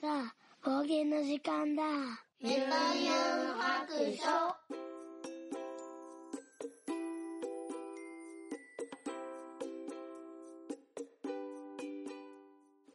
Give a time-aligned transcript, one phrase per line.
[0.00, 1.82] さあ、方言の時間だ。
[2.40, 4.68] メタユン白書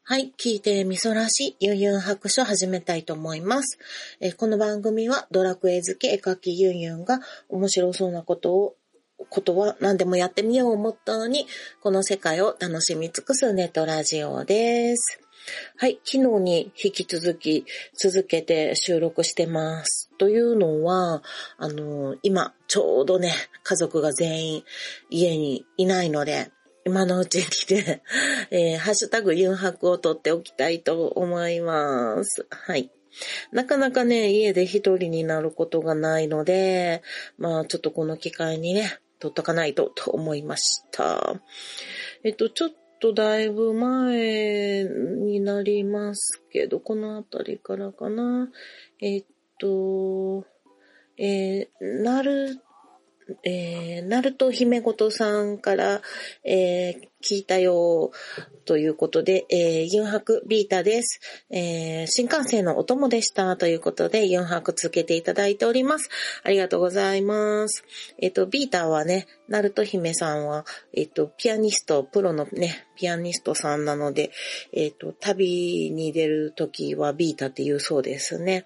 [0.06, 0.34] はい。
[0.38, 3.80] 聞いてみそらしユンユン白書始めたいと思います。
[4.22, 7.20] えこの番組はドラクエ好き絵描きユンユンが
[7.50, 8.76] 面白そうなことを
[9.30, 11.48] ことは何でもやってみようをモットーに、
[11.82, 15.20] この世界を楽しみ尽くすネットラジオです。
[15.78, 17.66] はい、昨日に引き続き
[17.98, 20.10] 続けて収録してます。
[20.18, 21.22] というのは、
[21.58, 23.34] あの、今、ちょうどね、
[23.64, 24.64] 家族が全員
[25.10, 26.52] 家にいないので、
[26.86, 28.02] 今のうちにね、
[28.52, 32.46] えー、ハッシュタグユンハクを取っておきたいと思います。
[32.50, 32.92] はい。
[33.52, 37.04] なかなかね、家で一人になることがないので、
[37.38, 41.42] まあちょっとこの機会にね、取っとかないとと思いました。
[42.26, 48.50] えっと、ちょっとだいぶ前になりますけど、このあたりからかな。
[49.00, 49.26] えっ
[49.60, 50.46] と、
[51.18, 52.60] えー、なる
[53.44, 56.02] えー、ナルト姫ごとさんから、
[56.44, 58.12] えー、聞いたよ、
[58.66, 61.20] ということで、えー、ユンハクビータです。
[61.50, 66.10] えー、新幹線のお供でした、ということで、ユンハクつけていただいております。
[66.44, 67.84] ありがとうございます。
[68.20, 74.32] えっ、ー、と、ビータはね、ナルト姫さんは、えっ、ー、と、ピアニスト、プロのね、ピアニストさんなので、
[74.72, 78.66] えっ、ー、と、旅に出るときはビータって言うそうですね。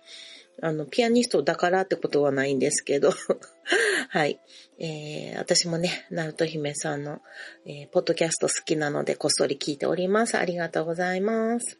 [0.61, 3.11] あの、ピアニストだからってことはないんですけど
[4.09, 4.39] はい。
[4.79, 7.21] えー、私もね、ナルト姫さんの、
[7.65, 10.37] えー、ポッドキャスト好きなのでこっそり聞いております。
[10.37, 11.77] ありがとうございます。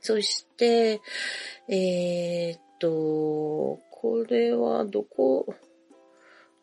[0.00, 1.00] そして、
[1.68, 5.46] えー、っと、これはどこ、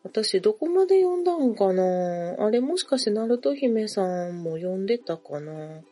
[0.02, 2.36] 私どこまで読んだんかな？
[2.38, 5.82] あれもしかしてナルト姫さんも読んでたかな？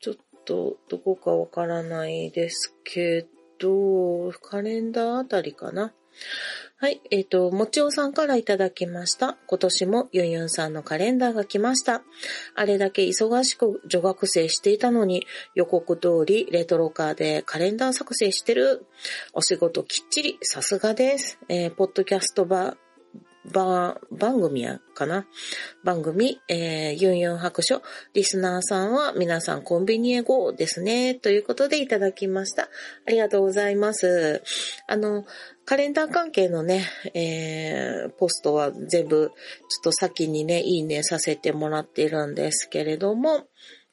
[0.00, 5.92] ちょっとどこかわからないですけど、と、カレンダーあたりかな。
[6.80, 9.36] はい、えっ、ー、と、もちおさんからいただきました。
[9.48, 12.02] 今年もユンユンさんのカレンダーが来ました。
[12.54, 15.26] あれだけ忙しく女学生していたのに、
[15.56, 18.86] 予告通りレトロカーでカレンダー作成してる。
[19.32, 21.40] お仕事きっちり、さすがです。
[21.48, 22.76] えー、ポッドキャストバ
[23.44, 25.26] ば、番組やかな？
[25.84, 27.82] 番組、えー、ユンユン白書。
[28.14, 31.14] リスナーさんは皆さんコンビニへ GO ですね。
[31.14, 32.68] ということでいただきました。
[33.06, 34.42] ありがとうございます。
[34.86, 35.24] あの、
[35.64, 39.30] カレンダー関係のね、えー、ポストは全部、
[39.68, 43.44] ちょっと先にね、いいねさせてもらっているんですけれども、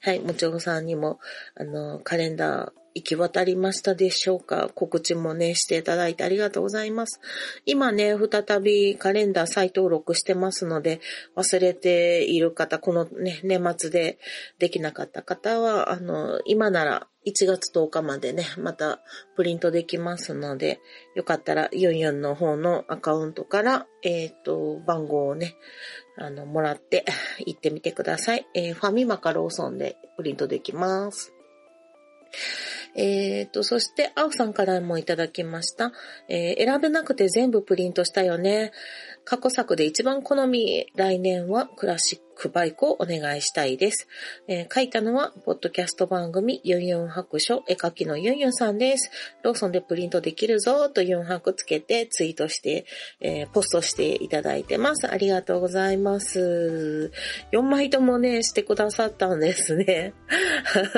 [0.02, 1.20] はい、もちろさんにも、
[1.56, 4.70] あの、カレンダー、行き渡りましたでしょうか？
[4.74, 7.20] 告知もね、していただいてありがとうございます。
[7.66, 11.02] 今ね、再びカレンダー再登録してますので、
[11.36, 14.18] 忘れている方、このね、年末で
[14.60, 19.02] できなかった方は、あの、今なら1月10日までね、また
[19.36, 20.80] プリントできますので、
[21.16, 25.56] よかったらユンユンの方のアカウントから、えっ、ー、と、番号をね、
[26.18, 27.04] あの、もらって
[27.40, 28.48] 行ってみてください。
[28.54, 31.34] えー、ファミマかローソンでプリントできます。
[32.96, 35.92] えっ、ー、と、そして、青さんからもいただきました。
[36.30, 38.72] えー、選べなくて全部プリントしたよね。
[39.26, 44.08] 過去作で一番好み、来年はクラシックバイクをお願いしたいです。
[44.48, 49.10] えー、書いたのは、ポッドキャスト番組、ユンユン白書、絵描きのユンユンさんです。
[49.42, 52.86] ローソンでプリントできるぞ、とユン白つけてツイートして、
[53.20, 55.08] えー、ポストしていただいてます。
[55.12, 57.12] ありがとうございます。
[57.52, 60.14] 4枚ともね、してくださったんですね。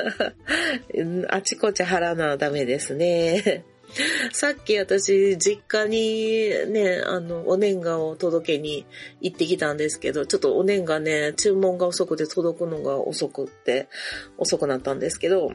[1.29, 3.63] あちこち払わなダメですね。
[4.31, 8.85] さっき私、実家にね、あの、お年賀を届けに
[9.21, 13.87] 行ってきたんですけど、ちょっとお年賀ね、注文が遅くて届くのが遅くって、
[14.37, 15.51] 遅くなったんですけど、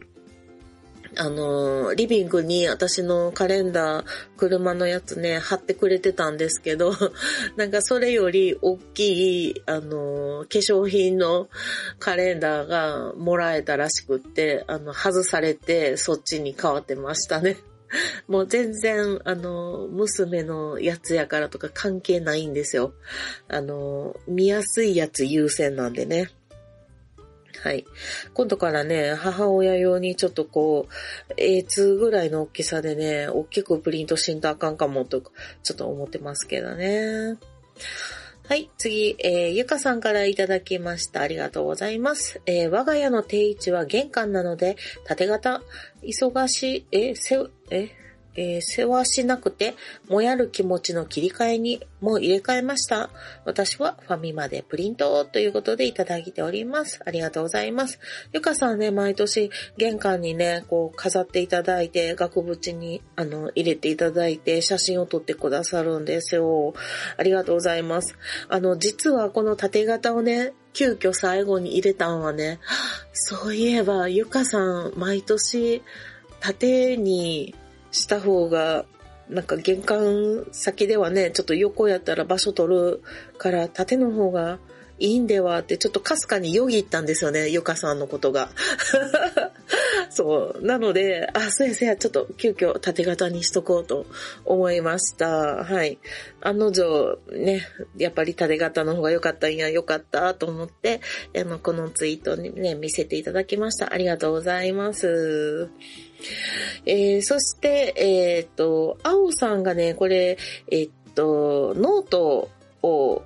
[1.18, 4.04] あの、リビングに私のカレンダー、
[4.38, 6.94] 車のやつね、貼ってくれてたんですけど、
[7.56, 11.50] なんかそれより大きい、あの、化粧品の
[11.98, 17.58] カレンダーがもらえたらしくって、あの、外されてそっちに変わってましたね。
[18.28, 22.94] もう全然、あの、娘のやつやからとか関係ないんですよ。
[23.48, 26.30] あの、見やすいやつ優先なんでね。
[27.62, 27.84] はい。
[28.34, 30.88] 今度からね、母親用にちょっとこ
[31.30, 35.22] う、A2 ぐらいの大きさでね、大きくプリントしんとあかんかもと、
[35.62, 37.36] ちょっと思ってますけどね。
[38.44, 41.20] はい、次、えー、ゆかさんからいただきました。
[41.20, 42.42] ありがとうございます。
[42.44, 45.62] えー、我が家の定位置は玄関なので、縦型、
[46.02, 47.38] 忙しい、え、せ、
[47.70, 47.90] え、
[48.34, 49.74] えー、世話しなくて、
[50.08, 53.10] もやる気持ちの切り替えにも入れ替えました。
[53.44, 57.00] 私はファミマでプリントということでいただいております。
[57.04, 57.98] ありがとうございます。
[58.32, 66.74] ゆかさんね、毎年玄関にね、こう飾っていただいて、額縁にあの入れていただいて、写真を撮ってくださるんですよ。
[67.16, 68.16] ありがとうございます。
[68.48, 72.58] あの、実はこの縦型をね、急遽最後に入れたんはね、
[73.12, 74.58] そういえば、ゆかさ
[74.88, 75.82] ん、毎年、
[76.40, 77.54] 縦に
[77.92, 78.84] した方が、
[79.28, 83.02] なんか玄関先ではね、ちょっと横やったら場所取る
[83.38, 84.58] から縦の方が
[84.98, 88.50] いいんではってちょっとかすかによぎったんですよね、ゆかさんのことが。
[90.10, 90.64] そう。
[90.64, 94.06] なので、あ、そうやそうや、ちょっと急遽縦型にしとこうと
[94.44, 95.64] 思いました。
[95.64, 95.98] はい。
[96.40, 97.66] 案の定、ね、
[97.96, 101.00] やっぱり縦型の方が良かったんや、良かったと思って、
[101.34, 103.92] あの、このツイートにね、見せていただきました。
[103.92, 105.68] ありがとうございます。
[106.86, 110.38] えー、そして、えー、と、青さんがね、これ、
[110.70, 112.50] えー、と、ノート
[112.82, 113.22] を、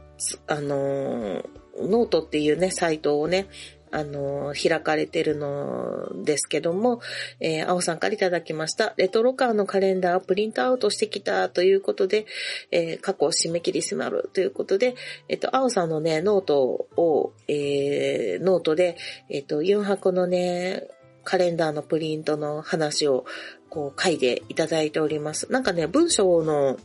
[0.46, 1.44] あの
[1.78, 3.48] ノートっていうね、サイトをね、
[3.92, 7.00] あの、開かれてるのですけども、
[7.40, 8.94] えー、青さんからいただきました。
[8.96, 12.26] レトロカーのカレンダーをプリントアウトしてきたということで、
[12.72, 14.96] えー、過去締め切り迫るということで、
[15.28, 16.60] えっ、と、青さんのね、ノート
[16.96, 18.96] を、えー、ノートで、
[19.30, 20.88] えっ、と、4箱のね、
[21.26, 23.26] カレンダーのプリントの話を
[23.68, 25.50] こう書いていただいております。
[25.52, 26.78] なんかね、文章の、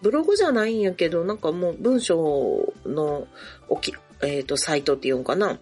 [0.00, 3.26] ブログじゃないんやけど、なんかもう文章の
[3.68, 3.92] おき、
[4.22, 5.58] えっ、ー、と、サイトっていうんかな。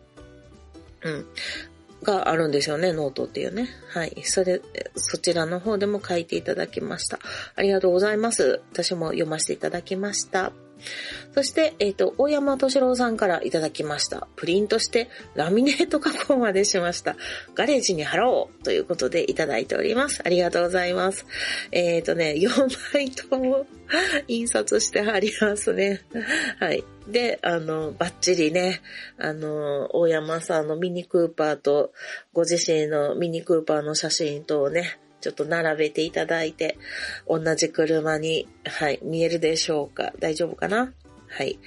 [1.03, 1.27] うん。
[2.03, 3.69] があるんですよね、ノートっていうね。
[3.89, 4.15] はい。
[4.25, 4.61] それ、
[4.97, 7.19] そちらの方でも書いていただきました。
[7.57, 8.61] ありがとうございます。
[8.73, 10.53] 私も読ませていただきました。
[11.35, 14.29] そして、えっ、ー、と、大山敏郎さんからいただきました。
[14.37, 17.17] プリントしてラミネート加工までしました。
[17.55, 20.23] ガレージに貼ろうということでいただいております。
[20.25, 21.27] ありがとうございます。
[21.71, 22.49] えっ、ー、とね、4
[22.95, 23.67] 枚とも
[24.29, 26.03] 印刷して貼りますね。
[26.59, 26.85] はい。
[27.09, 28.83] で、あの、バッチリね、
[29.19, 31.93] あの、大山さんのミニクーパーと、
[32.33, 36.79] ご自身のミニクーパーの写真とをね、ちょっと並べていただいて、
[37.29, 40.13] 同じ車に、はい、見えるでしょうか？
[40.19, 40.93] 大丈夫かな？
[41.29, 41.59] はい。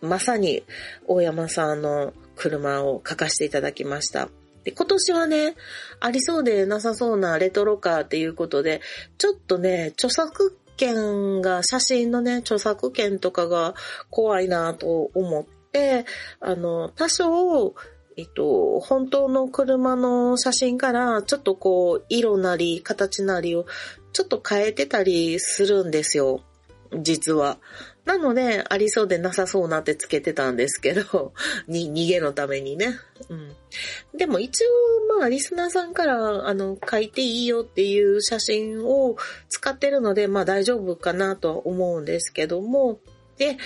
[0.00, 0.62] まさに、
[1.06, 4.28] 大山さんの車を書かせていただきました。
[4.64, 5.56] で、今年はね、
[6.00, 8.80] ありそうでなさそうなレトロカーっていうことで、
[9.18, 13.74] ちょっとね、著作権が、写真のね、著作権とかが
[14.08, 16.06] 怖いなと思って、
[16.40, 17.74] あの、多少、
[18.20, 23.64] えっと、本当の車の写真からちょっとこう、色なり形なりを
[24.12, 26.42] ちょっと変えてたりするんですよ。
[27.00, 27.58] 実は。
[28.04, 31.32] なので、ありそうでなさそうなってつけてたんですけど、
[31.66, 32.94] に、逃げのためにね。
[33.30, 33.56] うん。
[34.14, 34.68] でも一応、
[35.18, 39.16] まあ、リスナーさんから、あの、書いていいよっていう写真を
[39.48, 43.00] 使ってるので、まあ大丈夫かなとは思うんですけども、
[43.38, 43.56] で、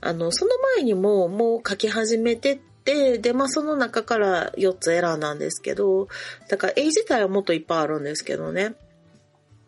[0.00, 6.08] あの、その前にも、もう書き始めてで、で、まあその中から4つ選んだんですけど、
[6.48, 8.76] だから A 自体はもっといっぱいあるんですけどね。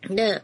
[0.07, 0.41] で、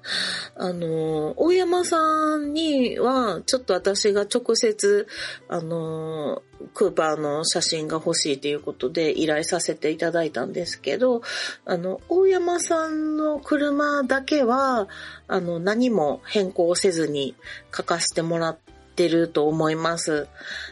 [0.55, 5.07] あの、大山さんには、ちょっと私が直接、
[5.47, 6.43] あの、
[6.73, 11.21] クーパーの写真が欲しいということで依頼させていただいたんですけど、
[11.63, 14.89] あの、大山さんの車だけは、
[15.29, 17.35] あの、何も変更せずに
[17.75, 18.57] 書かせてもらっ
[18.95, 20.29] ってると思います。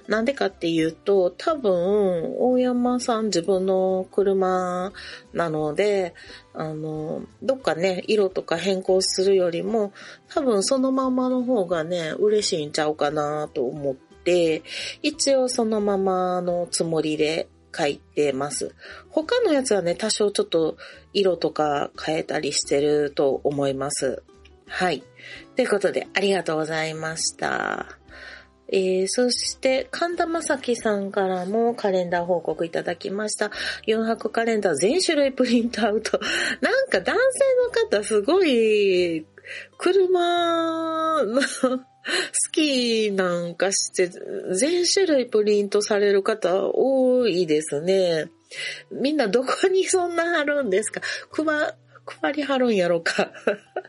[0.08, 4.94] なんでかっていうと、多分、大山さん自分の車
[5.34, 6.16] なので、
[6.54, 9.92] あの、どっかね、色とか変更するよりも、
[10.30, 14.64] 多分そのままの方がね、嬉しいんちゃうかなと思って、
[15.02, 18.74] 一応そのままのつもりで書いてます。
[19.10, 20.78] 他のやつはね、多少ちょっと
[21.12, 24.24] 色とか変えたりしてると思います。
[24.68, 25.04] はい。
[25.56, 27.98] ということで、ありがとうございました。
[28.76, 33.52] えー、そして、神田正輝さんからもカレンダー報告いただきました。
[33.86, 36.20] 4泊カレンダー全種類プリントアウト。
[36.60, 39.28] なんか男性の方すごい、
[39.78, 41.80] 車の好
[42.52, 44.10] きなんかして、
[44.54, 48.32] 全種類プリントされる方多いですね。
[48.92, 51.02] みんなどこにそんな貼るんですか？
[51.32, 51.76] 配、
[52.06, 53.32] 配り貼るんやろか。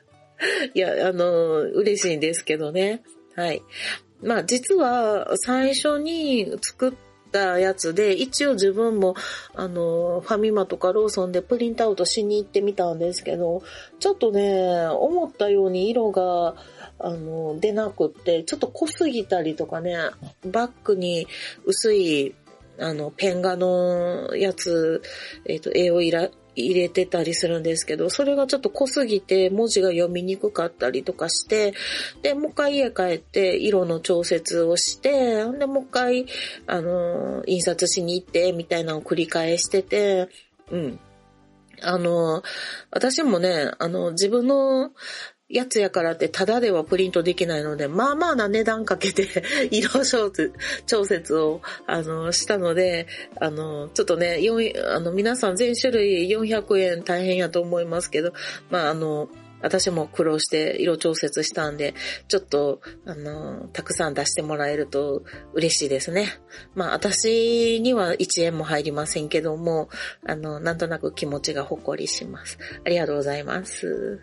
[0.75, 3.03] いや、あの、嬉しいんですけどね。
[3.35, 3.63] はい。
[4.25, 6.93] まあ実は最初に作っ
[7.33, 9.15] たやつで、一応自分も、
[9.55, 13.63] あの、ファミマとかローソンでプリントアウトしに行ってみたんですけど、
[13.99, 16.55] ちょっとね、思ったように色が、
[17.01, 19.97] あの、出なくって、ちょっと濃すぎたりとかね、
[20.47, 21.27] バッグに
[21.65, 22.35] 薄い、
[22.79, 25.03] あの、ペン画のやつ、
[25.45, 26.03] えっ、ー、と、絵を
[26.57, 31.75] 入れてたりするんですけど、それがちょっと濃すぎて文字が読みにくかったりとかして、
[32.23, 36.27] で、もう一回家帰って色の調節をして、で、もう一回、
[36.67, 40.29] あの、印刷しに行って、みたいなのを繰り返してて、
[40.71, 40.99] うん。
[41.83, 42.43] あの、
[42.91, 44.93] 私もね、あの、自分の
[45.55, 49.29] やつやからってタダではプリントできないので、まあまあな値段かけて
[49.71, 53.07] 色調節を、あの、したので、
[53.41, 54.41] あの、ちょっとね、
[54.93, 58.33] あの、皆さん全種類400円大変やと思いますけど、
[58.69, 59.29] まああの、
[59.65, 61.95] 私も苦労して色調節したんで、
[62.29, 65.23] ちょっと、あの、たくさん出してもらえると
[65.55, 66.29] 嬉しいですね。
[66.75, 69.89] まあ、私には1円も入りませんけども、
[70.27, 72.59] あの、なんとなく気持ちがほっこりします。
[72.85, 74.21] ありがとうございます。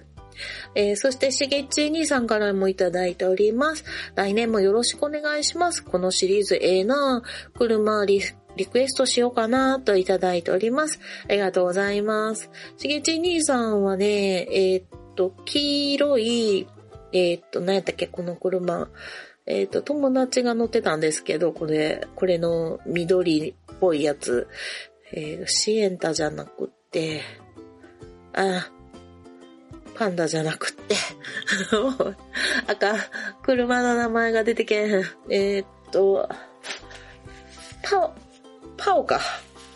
[0.75, 3.83] えー、そして、しげっち兄さんからもいただいております。
[4.15, 5.83] 来年もよろしくお願いします。
[5.83, 8.21] このシリーズええなぁ車リ
[8.55, 11.00] リクエストしようかなといただいております。
[11.29, 12.50] ありがとうございます。
[12.77, 14.85] しげち兄さんはね、えー、っ
[15.15, 16.67] と、黄色い、
[17.13, 18.89] えー、っと、何やったっけ、この車。
[19.47, 24.47] えっと、友達が乗ってたんですけど、これ、これの緑っぽいやつ。
[25.13, 27.21] えー、シエンタじゃなくて、
[28.33, 28.71] あ、
[29.95, 30.95] パンダじゃなくって。
[32.67, 32.95] 赤、
[33.43, 35.03] 車の名前が出てけん。
[35.29, 36.27] えー、っと、
[37.83, 38.13] パオ、
[38.77, 39.19] パオか。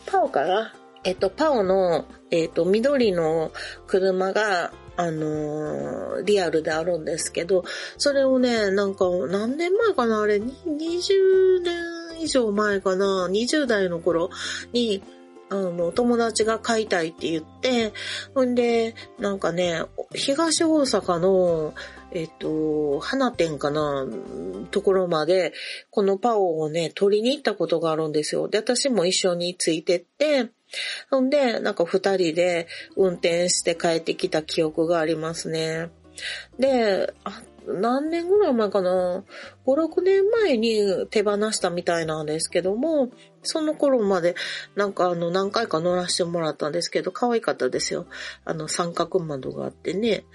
[0.06, 0.74] パオかな。
[1.04, 3.52] えっと、パオの、えっと、緑の
[3.88, 7.64] 車が、あのー、リアルであるんですけど、
[7.98, 10.22] それをね、なんか、何年前かな？
[10.22, 14.30] あれ、20年以上前かな ?20 代の頃
[14.72, 15.04] に、
[15.50, 17.94] あの、友達が買いたいって言って、
[18.34, 19.82] ほんで、なんかね、
[20.14, 21.74] 東大阪の、
[22.12, 24.08] えっと、花店かな、
[24.72, 25.54] ところまで、
[25.92, 28.48] このパオをね、取りに行ったことがあるんですよ。
[28.48, 30.50] で、私も一緒についてって、
[31.12, 35.90] ほんで、なんか二人で運転して帰ってきた記憶がありますね。
[36.58, 39.24] で、あ何年ぐらい前かな
[39.66, 43.10] ?5、6年前に手放したみたいなんですけども、
[43.44, 44.36] その頃まで
[44.76, 48.08] なんかあの何回か乗らせてもらったんですけど、可愛かったですよ。
[48.44, 50.26] あの三角窓があってね。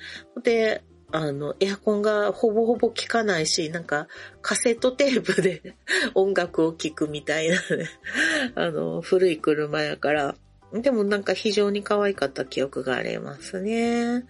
[0.42, 0.82] で、
[1.12, 4.06] あの、エアコンがほぼほぼ効かないし、なんか
[4.42, 5.75] カセットテープで
[6.14, 7.88] 音楽を聴くみたいなね、
[8.54, 10.37] あの、古い車やから、
[10.72, 14.25] でもなんか非常に可愛かった記憶がありますね。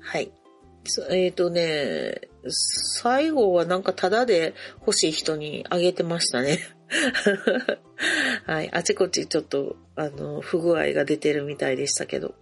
[0.00, 0.32] はい。
[1.10, 6.58] えっ、ー、とね、最後はなんかタダで欲しい人にあげてましたね。
[8.46, 8.70] はい。
[8.72, 12.34] あちこちちょっと、あの、不具合が出てるみたいでしたけど。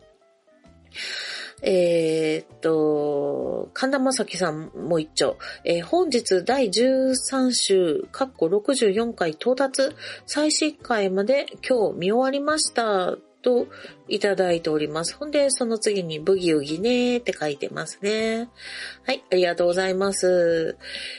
[1.63, 5.37] えー、っと、神田正輝さんも一丁。
[5.65, 9.91] えー、本日第13週、カッコ64回到達、
[10.27, 13.19] 最新回まで今日見終わりました。
[13.43, 13.67] と
[14.09, 15.17] いただいております。
[15.17, 18.49] ほんで、その次にブギウギねーって書いてますね。
[19.05, 20.77] はい、ありがとうございます。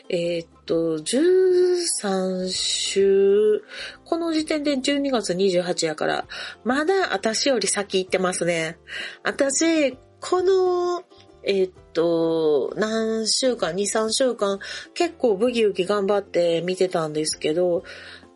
[0.09, 3.63] えー、っと、13週、
[4.05, 6.25] この時点で12月28やから、
[6.63, 8.77] まだ私より先行ってますね。
[9.23, 11.03] 私、この、
[11.43, 14.59] え、っと、何週間、2、3週間、
[14.93, 17.83] 結構ブギウギ頑張って見てたんですけど、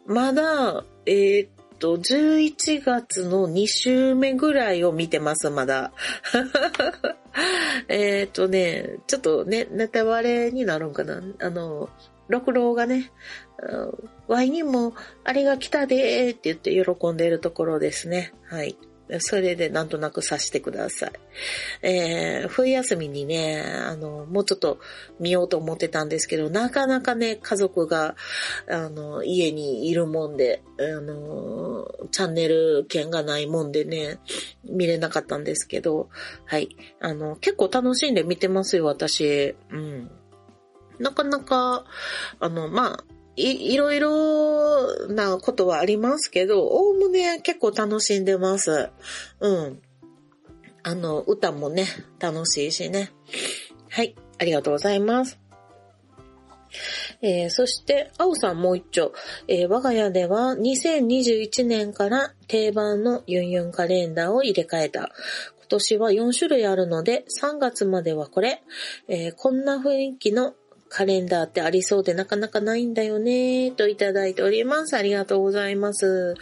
[0.07, 1.47] まだ、えー、
[1.79, 5.91] と、11月の2週目ぐらいを見てます、まだ。
[7.87, 11.21] えっとね、ちょっとね、ネタ割れになるんかな。
[11.39, 11.89] あの、
[12.27, 13.11] 六郎がね、
[14.27, 18.33] ワイにもあれが来たでーって言って喜んでいるところですね。
[18.47, 18.77] はい。
[19.19, 21.11] それでなんとなくさしてください。
[21.83, 24.79] えー、冬休みにね、あの、もうちょっと
[25.19, 28.15] 見ようと思ってたんですけど、なかなかね、家族が、
[28.67, 34.19] あの、家にいるもんで、あの、チャンネル権がないもんでね、
[34.63, 36.09] 見れなかったんですけど、
[36.45, 36.75] はい。
[36.99, 39.55] あの、結構楽しんで見てますよ、私。
[39.71, 40.09] うん。
[40.99, 41.85] なかなか、
[42.39, 48.89] あの、まあ、い、いろいろなことはありますけど、おおむね結構楽しんでます。
[49.39, 49.81] うん。
[50.83, 51.87] あの、歌もね、
[52.19, 53.11] 楽しいしね。
[53.89, 55.39] はい、ありがとうございます。
[57.21, 59.13] えー、そして、あおさんもう一丁。
[59.47, 65.09] えー、我が家では2021年から定番のユンユンカレンダーを入れ替えた。
[65.57, 68.61] 今年は4種類あるので、3月まではこれ。
[69.07, 70.53] えー、こんな雰囲気の
[70.89, 74.95] カレンダーってありそうでなかなかないんだよね、といただいております。
[74.95, 76.35] ありがとうございます。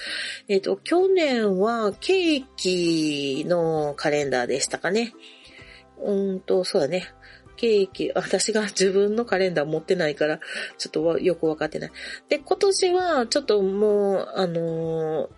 [0.47, 5.13] えっ、と、去年はケーキのカレンダーでしたかね。
[6.03, 7.07] うんと、そうだね。
[7.63, 10.41] ケーキ、私が自分のカレンダー持ってないから、
[10.77, 11.91] ちょっとよくわかってない。
[12.27, 15.29] で、今年はちょっともう、あのー、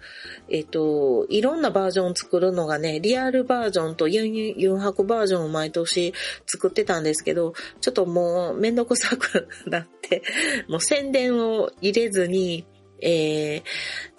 [0.49, 6.15] えっ、ー、と、いろんなバージョンを作るのがね、リアルバージョンとユンユン博バージョンを毎年
[6.47, 10.23] 作ってたんですけど、ちょっともうめんどくさくなって、
[10.67, 12.65] もう宣伝を入れずに、
[13.01, 13.63] え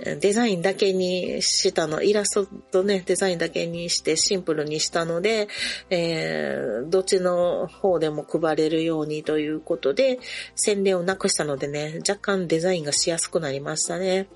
[0.00, 5.48] ー、デザインだけにしたの、イラストとね、デザインだけにしてシンプルにしたので、
[5.90, 10.18] えー、どっちの方でも配れるようにということで、
[10.54, 14.28] 宣伝をなくしたのでね、若干デザインがしやすくなりましたね。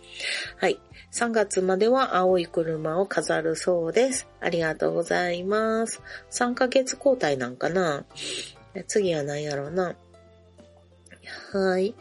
[0.57, 0.81] はい。
[1.13, 4.29] 3月までは青い車を飾るそうです。
[4.41, 6.03] ありがとうございます。
[6.31, 8.05] 3ヶ月交代なんかな
[8.87, 9.97] 次は何やろうな。
[11.53, 11.95] はい。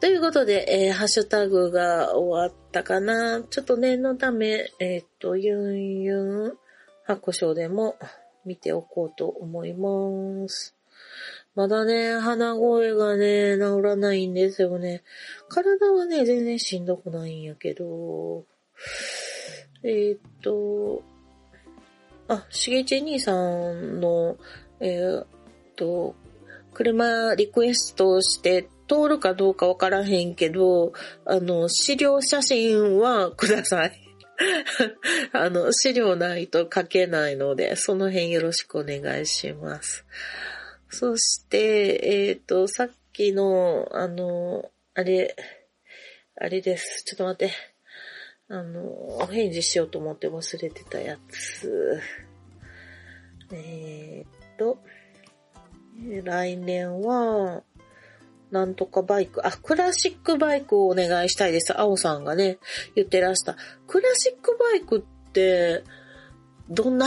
[0.00, 3.42] ということで、えー、ハッシュタグが終わったかな。
[3.42, 6.58] ちょっと念のため、えっ、と、ユンユン
[7.04, 7.96] 白書でも
[8.44, 10.76] 見ておこうと思います。
[11.56, 15.02] まだね、鼻声がね、治らないんですよね。
[15.48, 18.44] 体はね、全然しんどくないんやけど、
[19.82, 21.02] えっ、と、
[22.28, 23.34] あ、しげち兄さ
[23.72, 24.36] んの、
[24.78, 25.26] えっ、
[25.74, 26.14] と、
[26.72, 30.92] 車リクエストして通るかどうかわからへんけど、
[31.24, 33.92] あの、資料写真はください。
[35.32, 40.04] あの、資料ないと書けないので、その辺よろしくお願いします。
[40.88, 45.36] そして、えっ、ー、と、さっきの、あの、あれ、
[46.36, 47.04] あれです。
[47.04, 47.54] ちょっと待って。
[48.48, 48.80] あの、
[49.18, 52.00] お返事しようと思って忘れてたやつ。
[53.52, 54.78] えっ、ー、と、
[56.24, 57.62] 来年は、
[58.50, 61.78] なんとかバイク、あ、クラシックバイクをお願いしたいです。
[61.78, 62.58] 青さんがね、
[62.94, 63.56] 言ってらした。
[63.86, 65.84] クラシックバイクって、
[66.70, 67.06] どんな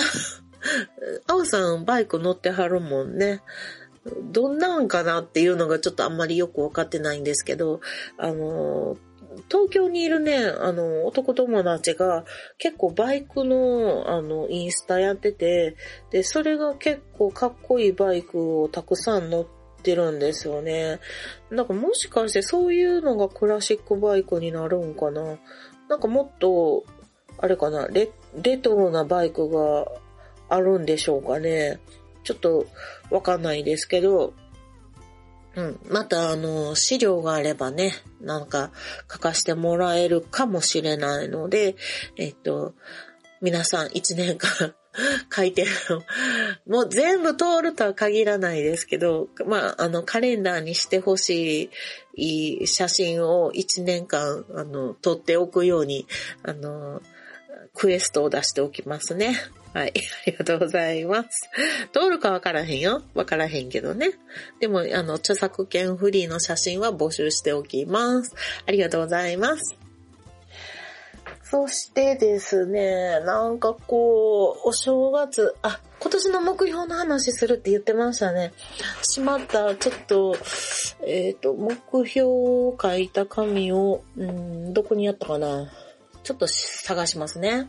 [1.28, 3.42] 青さんバイク乗ってはるもんね。
[4.32, 7.82] どんなんかなっていうのがちょっとあんまりよくわかってないんですけど、
[8.18, 8.98] あの、
[9.50, 12.26] 東京にいるね、あの、男友達が
[12.58, 15.76] 結構バイクの、あの、インスタやってて、
[16.10, 21.00] で、それが結構かっこいいバイクをたくさん乗ってってるんですよね。
[21.50, 25.38] なんかもしかしてそういうのがクラシックバイクになるんかな
[25.90, 26.86] なんかもっと、
[27.38, 28.12] あれかなレ、
[28.42, 29.88] レトロなバイクが
[30.48, 31.80] あるんでしょうかね。
[32.24, 32.68] ちょっと
[33.10, 34.34] わかんないですけど、
[35.56, 35.80] うん。
[35.90, 38.72] また、あの、資料があればね、なんか
[39.12, 41.76] 書かせてもらえるかもしれないので、
[42.16, 42.74] えっと、
[43.42, 44.76] 皆さん1年間
[45.34, 46.04] 書いてるの。
[46.68, 51.70] もう全部通るとは限らないですけど、まあ、あの、カレンダーにしてほし
[52.16, 56.08] い写真を1年間、あの、撮っておくように、
[56.44, 57.02] あの、
[57.74, 59.36] クエストを出しておきますね。
[59.74, 59.94] はい。
[59.96, 61.30] ありがとうございます。
[61.94, 63.02] 通るかわからへんよ。
[63.14, 64.12] わからへんけどね。
[64.60, 68.36] でも、あの、著作権フリーの写真は募集しておきます。
[68.66, 69.81] ありがとうございます。
[71.52, 78.54] そしてですね、なんかこう、お正月、あ、今年の目標の話するって言ってましたね。
[79.02, 80.34] しまった、ちょっと、
[81.06, 81.76] えっ、ー、と、目
[82.08, 85.70] 標を書いた紙を、うん、どこにあったかな。
[86.24, 87.68] ちょっと探しますね。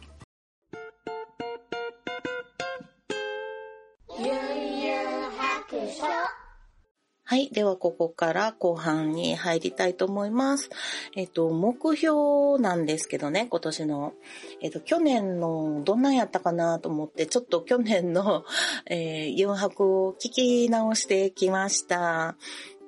[7.32, 7.48] はい。
[7.48, 10.68] では、ここから後半に入りたいと思います。
[11.16, 14.12] えっと、目標なんですけどね、今年の。
[14.60, 18.44] えっと、去年のどんなんやったかなと思って、ちょっと去年の、
[18.84, 22.36] えー、4泊を聞き直してきました。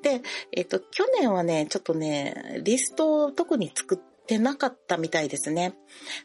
[0.02, 0.20] で、
[0.52, 5.74] えっと、去年はね、ちょっとね、リストを特に作って、てなかったみたいですね。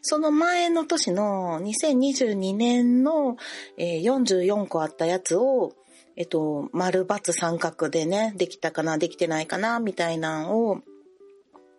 [0.02, 3.36] その前の年の2022年の、
[3.76, 5.74] え、44個あったやつを、
[6.20, 10.82] えっと、丸×三角でね、できたかな、できてないかな、みたいなのを、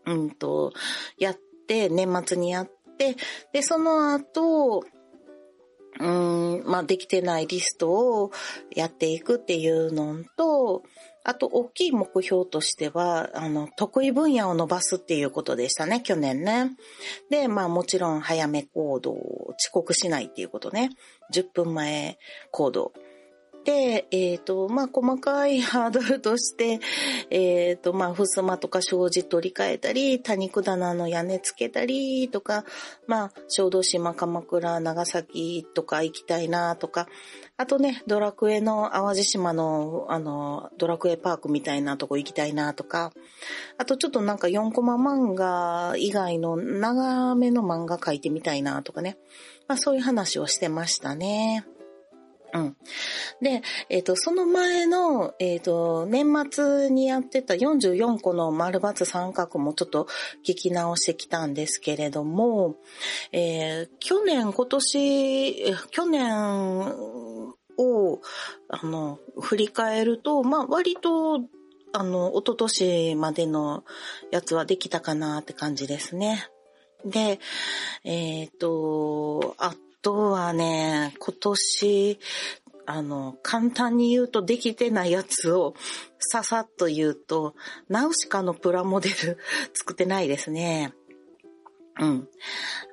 [0.08, 0.74] うんと、
[1.20, 3.18] やって、年末にやって、
[3.54, 4.84] で、その後、
[6.00, 8.32] うん、まあ、できてないリストを
[8.76, 10.82] やっていくっていうのと、
[11.24, 16.72] あと、大きい目標としては、あの、得意分野を伸ばすっていうことでしたね、去年ね。
[17.30, 20.90] で、まあもちろん早め行動、遅刻しないっていうことね。
[21.32, 22.18] 10分前
[22.50, 22.92] 行動。
[23.64, 26.80] で、えっ、ー、と、まあ、細かい ハードルとして、
[27.30, 32.66] えっ、ー、と、まあ、襖とか障子取り替えたり、多肉棚の屋根つけたりとか、
[33.06, 37.08] まあ、小豆島、鎌倉、長崎とか行きたいなとか、
[37.58, 43.14] あとね、ドラクエの淡路島の、あの、ドラクエパークみたいなとこ行きたいなとか、
[43.78, 49.18] あとちょっとなんか4コマ漫画以外の長めの漫画描いてみたいなとかね。
[49.68, 51.66] まあそういう話をしてましたね。
[52.54, 52.78] うん。
[53.42, 60.08] で、えっ、と、その前の、えっ、と、年末にやってた44個の丸抜三角もちょっと
[60.46, 62.76] 聞き直してきたんですけれども、
[63.32, 66.74] えー去年、今年、去年
[67.78, 68.22] を、
[68.70, 71.42] あの、振り返ると、まあ、割と、
[71.94, 73.84] あの、一昨年までの
[74.32, 76.48] やつはできたかなって感じですね。
[77.06, 77.40] で、
[78.04, 82.20] えっ、と、あとはね、今年、
[82.86, 85.76] あの、簡単に言うとできてないやつを
[86.20, 87.56] ささっと言うと、
[87.90, 89.38] ナウシカのプラモデル
[89.74, 90.94] 作ってないですね。
[92.00, 92.30] うん。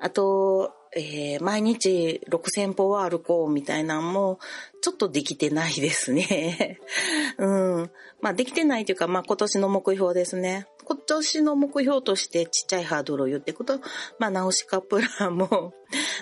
[0.01, 4.39] あと、えー毎日6000歩は歩こうみたいなのも、
[4.81, 6.79] ちょっとできてないですね。
[7.39, 7.91] うん。
[8.21, 10.67] まあできてないというか、まあ今年の目標ですね。
[10.85, 13.81] 今年の目標としてちっちゃいハードルを言っていくと、
[14.19, 15.75] まあナウシカプラも、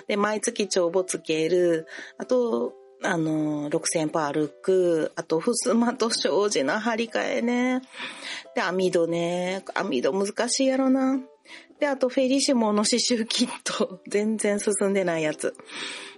[0.07, 7.81] で、毎月帳簿つける、あと、あの、6000歩歩く、あと、ふすまと障子の張り替えね。
[8.55, 9.63] で、網戸ね。
[9.75, 11.19] 網戸難しいやろな。
[11.79, 14.01] で、あと、フェリシモの刺繍キット。
[14.07, 15.55] 全然進んでないやつ。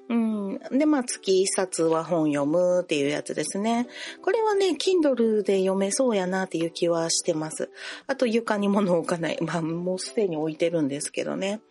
[0.07, 0.59] うん。
[0.71, 3.87] で、まあ、月一冊は本読むっていうやつですね。
[4.21, 7.69] これはね、Kindle で読めそうやなっていう気はしてます。
[8.07, 9.37] あと、床に物置かない。
[9.43, 11.61] まあ、もうすでに置いてるんですけどね。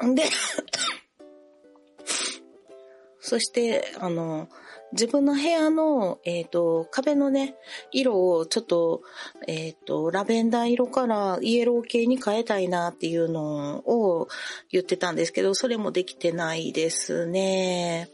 [0.00, 0.24] で、
[3.20, 4.48] そして、あの、
[4.92, 7.56] 自分の部屋の、えっ、と、壁のね、
[7.92, 9.02] 色をちょっと、
[9.46, 14.28] えっ、と、ラベンダー色からイエロー系に変えたいなっていうのを
[14.70, 18.08] 言ってたんですけど、それもできてないですね。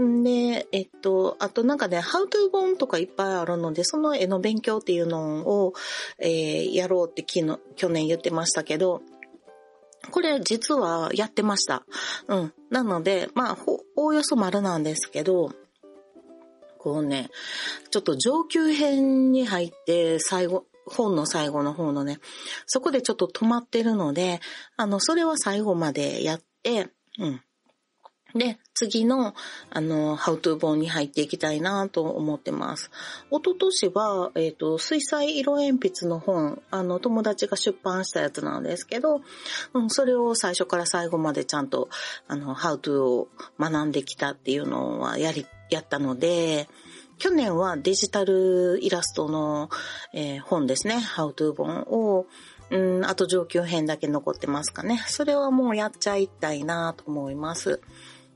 [0.00, 5.74] んで、えっと、あとなんかね、How to 本とかいっぱいあるので、その絵の勉強っていうのを、
[6.18, 9.02] えーやろうって昨日、去年言ってましたけど、
[10.10, 11.84] これ実はやってました。
[12.28, 12.54] うん。
[12.70, 13.58] なので、まあ、
[13.96, 15.50] おおよそ丸なんですけど、
[16.78, 17.30] こうね、
[17.90, 22.18] ちょっと上級編に入って、最後、本の最後の方のね、
[22.66, 24.40] そこでちょっと止まってるので、
[24.76, 26.88] あの、それは最後までやって、
[27.18, 27.42] うん。
[28.34, 29.34] で、次の、
[29.70, 32.90] あの、ハウトゥー本に入っていきたいなと思ってます。
[33.30, 39.22] 一昨年は、えっ、と、水彩色鉛筆の本、あの、友達が出版したやつなんですけど、
[39.72, 41.88] うん、それを最初から最後までちゃんと、
[42.26, 46.68] あの、ハウトゥーを学んできたっていうのはやり、やったので、
[47.18, 49.70] 去年はデジタルイラストの、
[50.14, 52.26] えー本ですね、ハウトゥー本を、
[52.70, 55.02] うん、あと上級編だけ残ってますかね。
[55.06, 57.80] それはもうやっちゃいたいなと思います。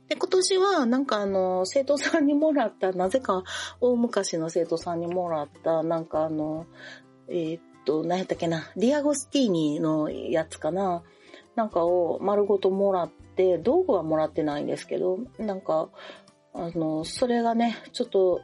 [0.08, 3.44] で、今年はなんかあの、生徒さんにもらった、なぜか
[3.80, 6.66] 大昔の生徒さんにもらった、なんかあの、
[7.28, 11.02] えーっと、何やったっけな、ディアゴスティーニのやつかな。
[11.54, 15.90] なんかを丸ごともらって、道具はもらってないんですけど、なんか、
[16.54, 18.40] あの、それがね、ちょっと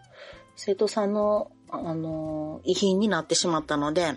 [0.56, 4.14] 生徒さんの、あの、遺品になってしまったので、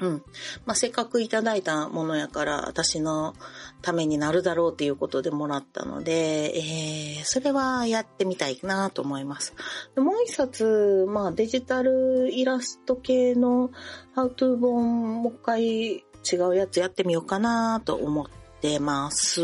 [0.00, 0.22] うん。
[0.64, 3.34] まあ、せっかくいただいたものやから、私の
[3.82, 9.54] ためになるだろうっていうことでもらったので、えー、それはやってみたいなと思います。
[9.96, 13.70] もう一冊、まあ、デジタルイラスト系の
[14.14, 16.02] ハウトゥー本、もう一回違
[16.48, 18.26] うやつやってみようかなと思っ
[18.60, 19.40] てます。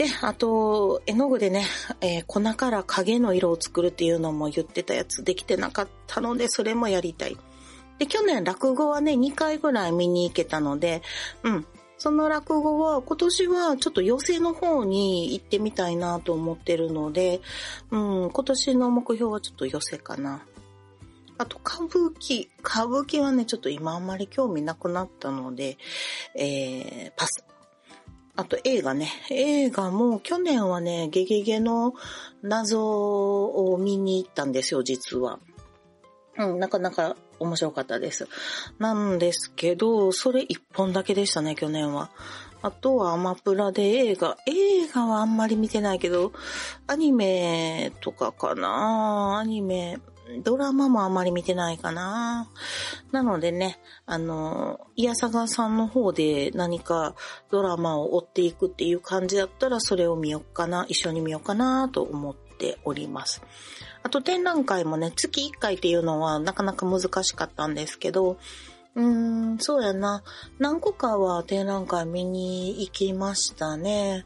[0.00, 1.66] で、あと、絵の具でね、
[2.00, 7.36] えー粉から影の色を作るっていうのも言ってたやつできてなかったので、それもやりたい。
[7.98, 11.02] で、去年落語はね、2回ぐらい見に行けたので、
[11.42, 11.66] うん。
[11.98, 17.42] その落語は、今年はちょっと寄席の方に行ってみたいなと思ってるので、
[17.90, 20.40] うん、今年の目標はちょっと寄席かな。
[21.36, 22.48] あと、歌舞伎。
[22.64, 25.76] 歌舞伎はね、ちょっと今あんまり興味なくなったので、
[26.34, 27.49] えー、パス。
[28.40, 29.12] あと映画ね。
[29.28, 31.92] 映画も去年はね、ゲゲゲの
[32.42, 35.38] 謎を見に行ったんですよ、実は。
[36.38, 38.28] うん、なかなか面白かったです。
[38.78, 42.08] なんですけど、それ一本だけでしたね、去年は。
[42.62, 44.38] あとはアマプラで映画。
[44.46, 46.32] 映画はあんまり見てないけど、
[46.86, 49.98] アニメとかかなアニメ、
[50.42, 52.48] ドラマもあまり見てないかな
[53.12, 57.14] なのでね、あの、イヤサガさんの方で何か
[57.50, 63.42] ドラマを追っていくっていう感じだったら、それを見ようかな、一緒に見ようかなと思っております。
[64.02, 68.38] あと展覧会もね、月1回っていうのはなかなか難しかったんですけど、
[68.94, 70.22] うーん、そうやな。
[70.58, 74.24] 何個かは展覧会見に行きましたね。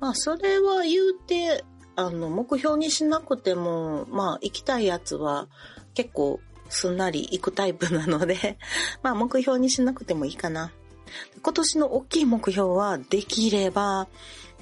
[0.00, 1.64] まあ、それは言うて、
[2.00, 5.48] あの、目標にしなくても、まあ、行きたいやつは
[5.94, 8.58] 結構すんなり行くタイプなので、
[9.02, 10.72] まあ、目標にしなくてもいいかな。
[11.42, 14.08] 今年の大きい目標は、できれば、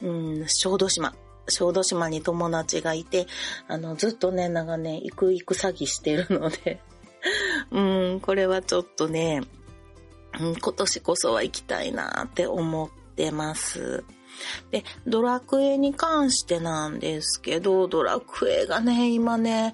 [0.03, 1.15] うん、小豆島。
[1.49, 3.27] 小豆島に友達がいて、
[3.69, 6.81] あの、ずっとね、長年、行く行く詐欺してるので
[7.71, 7.81] う
[8.17, 9.43] ん、これはちょっとね、
[10.41, 14.05] うん、今年こそは行きたいなって思ってます。
[14.71, 19.73] で、ドラクエに関してなんですけど、ドラクエがね、今ね、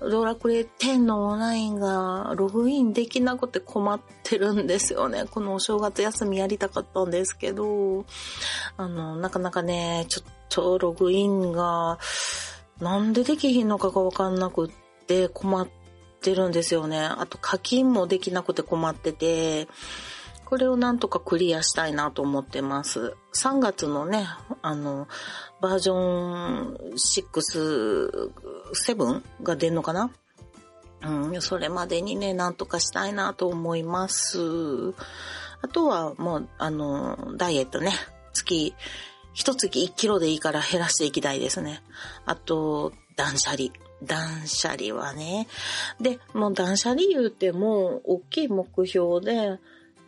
[0.00, 5.26] ドラクエ10のオンラインがログインできなくて困ってるんですよね。
[5.30, 8.06] このお正月休みやりたかったんですけど、
[8.78, 11.98] あの、なかなかね、ちょっとログインが、
[12.80, 14.70] なんでできひんのかがわかんなくっ
[15.06, 15.68] て困っ
[16.22, 16.98] てるんですよね。
[16.98, 19.68] あと課金もできなくて困ってて、
[20.50, 23.14] これをなんとかクリアしたいなと思ってます。
[23.34, 24.26] 3月のね、
[24.62, 25.06] あの、
[25.60, 28.20] バージョン6、
[28.74, 30.10] 7が出んのかな？
[31.02, 34.40] うん、それまでにね、なんとかしたいなと思います。
[35.62, 37.92] あとはもう、あの、ダイエットね、
[38.32, 38.74] 月、
[39.32, 41.80] 一月1キロでいいから減らしていきたいですね。
[42.26, 43.68] あと、断捨離。
[44.02, 45.46] 断捨離はね。
[46.00, 49.60] で、もう断捨離言うても、大きい目標で、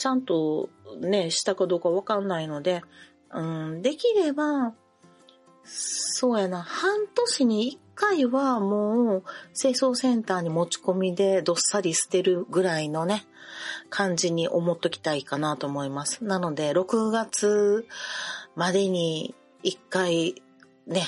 [0.02, 0.68] ちゃんと
[1.00, 2.82] ね、したかどうかわかんないので、
[3.30, 4.74] うん、できれば、
[5.62, 9.22] そうやな、半年に一回はもう
[9.54, 13.24] 清掃センターに持ち込みでどっさり捨てるぐらいのね、
[13.90, 16.24] 感じに思っときたいかなと思います。
[16.24, 17.86] なので、6月
[18.56, 20.42] までに一回
[20.88, 21.04] ね、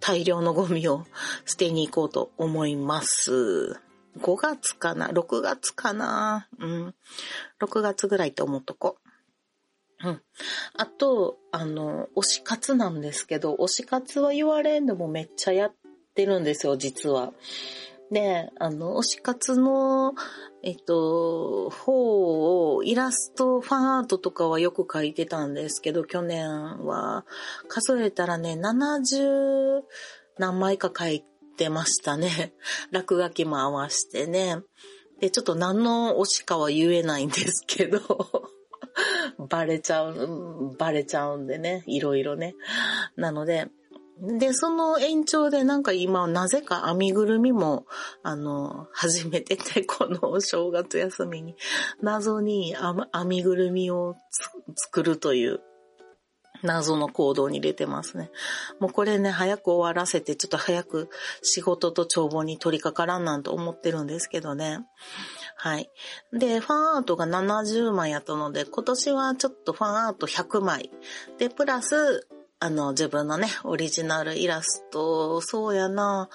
[0.00, 1.06] 大量のゴミを
[1.46, 3.80] 捨てに行こうと思います。
[4.18, 6.48] 5月かな ?6 月かな？
[6.58, 6.94] うん。
[7.60, 8.98] 6月ぐらいって思っとこ
[10.02, 10.08] う。
[10.08, 10.22] うん。
[10.74, 15.74] あと、あの、推し活なんですけど、推し活は言われんでもめっちゃやっ
[16.14, 17.32] てるんですよ、実は。
[18.10, 20.14] で、あの、推し活の、
[20.62, 27.24] えっと、方を、イラスト、ファンアートとかはよく描いてたんですけど、去年は、
[27.68, 29.82] 数えたらね、70
[30.38, 31.24] 何枚か描い
[31.56, 32.54] てましたね。
[32.92, 34.62] 落書きも合わしてね。
[35.20, 38.00] で、ちょっと何の推しかは言えないんですけど、
[39.48, 42.54] バレちゃう、バレちゃうんでね、いろいろね。
[43.16, 43.68] なので、
[44.18, 47.86] で、その延長でなんか今、なぜか編みぐるみも、
[48.22, 51.54] あの、始めてて、 この正月休みに、
[52.00, 54.14] 謎に編みぐるみを
[54.74, 55.60] 作るという
[56.62, 58.30] 謎の行動に入れてますね。
[58.80, 61.08] もうこれね、早く終わらせて、ちょっと早く
[61.42, 64.80] 仕事と帳簿に取り掛からんなんて思ってるんですけどね。
[65.56, 65.90] はい。
[66.32, 70.90] で、ファンアートが70枚やったので、今年はちょっとファンアート100枚。
[71.38, 76.28] で、プラス、あの、自分のね、オリジナルイラスト、そうやな、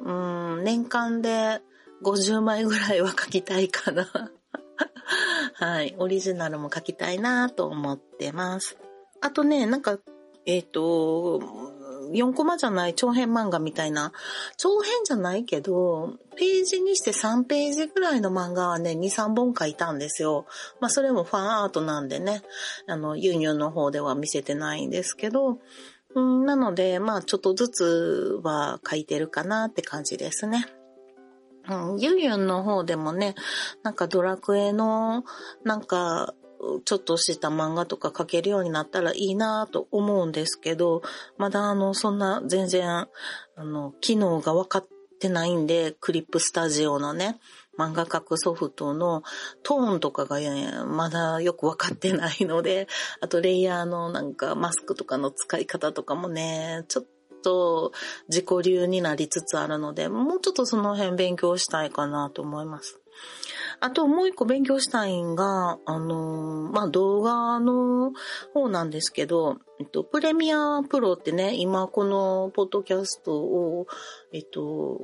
[0.00, 1.60] うん、年間で
[2.02, 4.08] 50枚ぐらいは描きたいかな。
[5.54, 5.94] はい。
[5.98, 8.78] オリジナルも描きたいなと思ってます。
[9.20, 9.98] あとね、なんか、
[10.46, 11.40] えっ、ー、と、
[12.12, 14.12] 4コマじゃない長編漫画みたいな、
[14.56, 20.46] 長編じゃないけど、ページにして3ページぐらいの漫画はね、2、3本書いたんですよ。
[20.80, 22.42] まあそれもファンアートなんでね、
[22.86, 25.58] あの、ユンユンの方では見せてないんですけど、
[26.14, 30.66] なので、まあちょっとずつは書いてるかなって感じですね。
[31.68, 33.34] うん、ユンユンの方でもね、
[33.82, 35.24] なんかドラクエの、
[35.62, 36.34] なんか、
[36.84, 41.02] ちょっとした漫画とか描けるようになったらいいなと思うんですけど、
[41.38, 43.08] まだあの、そんな全然、あ
[43.56, 47.40] の、機能が分かってないんで、クリップスタジオのね、
[47.78, 49.22] 漫画描くソフトの
[49.62, 50.38] トーンとかが、
[50.84, 52.88] まだよく分かってないので、
[53.20, 57.06] あとレイヤーのなんかマスクとかの使い方とかもね、ちょっ
[57.42, 57.92] と
[58.28, 62.99] 自己流になりつつあるので、もうちょっとその辺勉強したいかなと思います。
[63.80, 68.12] あともう一個勉強したいんが、あのー、まあ、動画の
[68.52, 73.86] 方なんですけど、えっと、プレミアプロってね、今このポッドキャストを、
[74.32, 74.98] えっと、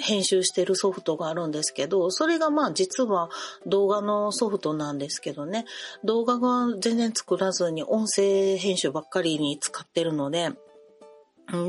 [0.00, 3.30] 編集してるソフトがあるんですけど、それがまあ実は
[3.66, 5.64] 動画のソフトなんですけどね、
[6.04, 10.50] 動画が全然作らずに音声編集ばっかりに使ってるので、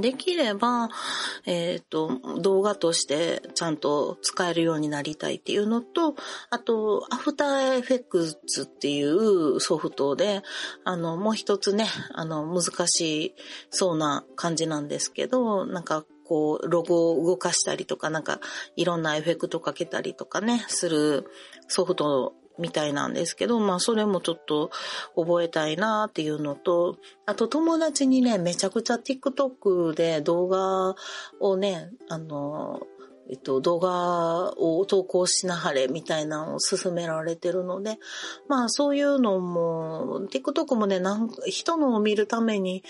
[0.02, 0.90] できれば、
[1.46, 6.16] えっ、ー、と、動画としてちゃんと使えるようになりたいっていうのと、
[6.50, 10.42] あと、アフターエフェクツっていうソフトで、
[10.84, 13.36] あの、もう一つね、あの、難し
[13.70, 18.40] そうな感じなんですけど、なんか、こう、ロゴを動かしたりとか、なんか、
[18.76, 21.26] いろんなエフェクトかけたりとかね、する
[21.68, 24.72] ソフトみたいなんですけど、まあそれもちょっと
[25.16, 30.96] 覚えたいなっていうのと、あと友達にね、めちゃくちゃ TikTok で動画
[31.40, 32.82] をね、あの、
[33.30, 37.98] えっと、動画を投稿しなはれみたいなのを勧められてるので、
[38.48, 42.84] まあそういうのも、TikTok もね、なん人のを見るために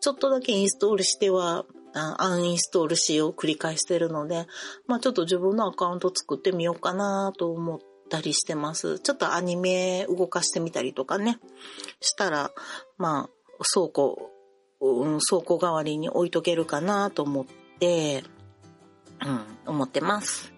[0.00, 4.46] ちょっとだけインストールしては、アンインストールしよう繰り返してるので、
[4.86, 8.98] まあちょっと自分のアカウント作ってみようかなと思ってたりしてます。
[9.00, 11.38] ちょっとアニメ動かしてみたりとかね、
[12.00, 12.50] したら、
[12.98, 14.30] まあ倉庫、
[14.80, 17.44] うん、倉庫代わりに置いとけるかなと思っ
[17.78, 18.24] て、
[19.24, 20.52] うん、思ってます。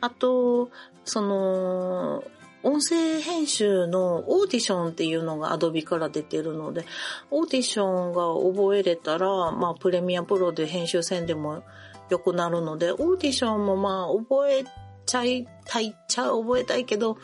[0.00, 0.70] あと、
[1.04, 2.24] その、
[2.64, 6.84] 音声編集のオーディションっていうのが Adobe から出てるので、
[7.30, 11.62] オーディションが覚えれたら、まあプレミアプロで編集せんでも
[12.10, 14.64] 良くなるので、オーディションもまあ覚え
[15.08, 17.16] ちゃいたいっちゃ覚えたいけど、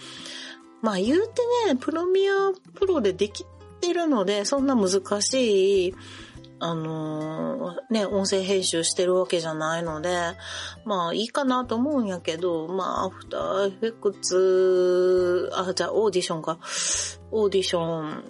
[0.80, 3.44] まあ言うてね、プレミアプロででき
[3.80, 5.94] てるので、そんな難しい
[6.60, 10.16] あのー、ね、音声編集してるわけじゃないので、
[10.86, 16.58] まあいいかなと思うんやけど、まあアフターエフェクツ、あ、じゃあオーディションか。
[17.32, 18.24] オーディション、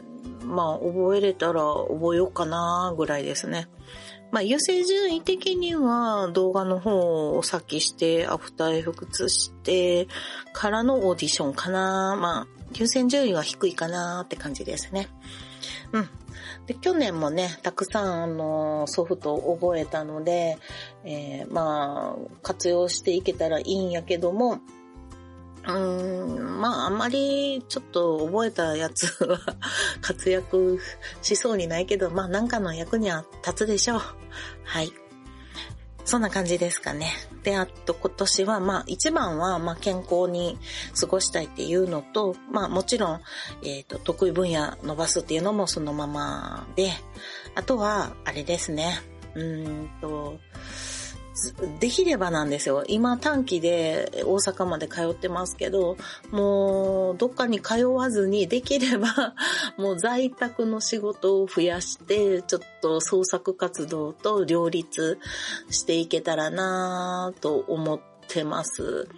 [0.44, 3.68] まあ覚えれたら覚えようかなぐらいですね。
[4.34, 10.08] まあ優先順位的には動画の方を先して、アフターエフェクツして
[10.52, 12.18] からのオーディションかな。
[12.20, 15.08] まあ優先順位は低いかなって感じですね。
[15.92, 16.08] うん。
[16.66, 20.58] で、去年もね、たくさんあのソフトを覚えたので、
[21.04, 24.58] えー、まあ、活用していけたらいいんやけども、
[25.66, 29.38] うーん、まあ、あんまりちょっと覚えたやつは
[30.00, 30.78] 活躍
[31.22, 34.00] しそうにないけど、まあ、なんかの役には立つでしょう。
[34.64, 34.92] はい。
[36.04, 37.12] そんな感じですかね。
[37.44, 40.58] で、あと今年は、まあ一番は、まあ健康に
[40.98, 43.20] 過ごしたいっていうのと、まあもちろん、
[43.62, 46.92] えっ、ー、と、得意分野伸ばすっていうのもそのままで、
[47.54, 49.00] あとは、あれですね。
[49.34, 50.38] うーんと、
[51.80, 52.84] できればなんですよ。
[52.86, 55.96] 今短期で大阪まで通ってますけど、
[56.30, 59.34] もうどっかに通わずにできれば
[59.76, 65.18] もう在宅の仕事を増やして、ちょっと創作活動と両立
[65.70, 69.08] していけたらなぁと思ってます。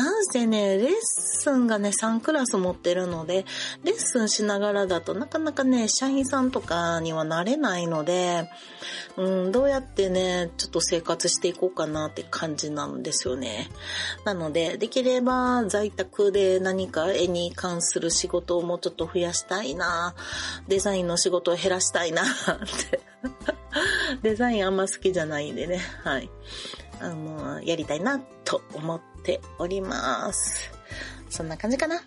[0.00, 3.44] なんせね、レッスンがね、3クラス持ってるので、
[3.84, 8.48] レッスンしながらだとなかなかね、社員さんとかにはなれないので、
[9.18, 13.68] うん、どうやってね、ちょっと生活していこうかなって感じなんですよね。
[14.24, 20.14] なので、できれば在宅で何か絵に関する仕事をもうちょっと増やしたいな
[20.66, 22.26] デザインの仕事を減らしたいなっ
[22.90, 23.00] て
[24.22, 26.30] デザインあんま好きじゃないんでね、はい。
[27.00, 30.70] あの、やりたいなと思っております。
[31.28, 32.02] そんな感じかな。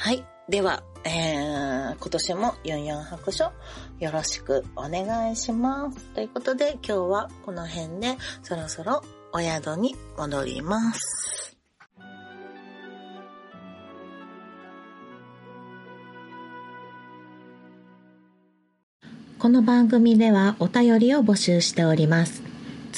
[0.00, 0.24] はい。
[0.48, 3.52] では、えー、今年も44白書
[4.00, 5.98] よろしくお願いします。
[6.14, 11.56] ということで今日はこの辺でそろそろお宿に戻ります。
[19.38, 22.47] この番組ではお便りを募集しております。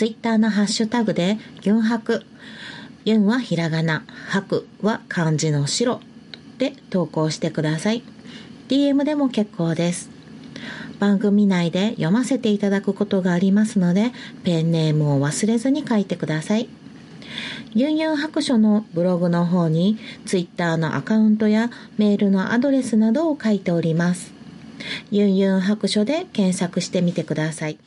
[0.00, 2.24] ツイッターのハッシュタグで、ユンハク、
[3.04, 6.00] ユンはひらがな、ハクは漢字の白
[6.56, 8.02] で投稿してください。
[8.68, 10.08] DM でも結構です。
[10.98, 16.70] 番組内で読ませていただくことがありますので、ペンネームを忘れずに書いてください。
[17.74, 24.32] ユンユン白書のブログの方に、ツイッターのアカウントやメールのアドレスなどを書いております。
[25.10, 27.78] ユンユン白書で検索してみてください。